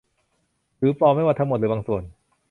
[0.77, 2.03] หรือปลอมไม่ว่าทั้งหมดหรือบางส่วน